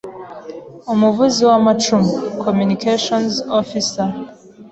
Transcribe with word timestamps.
Umuvuzi 0.93 1.41
w’amacumu: 1.49 2.11
Communications 2.43 3.33
Offi 3.59 3.81
cer. 3.89 4.11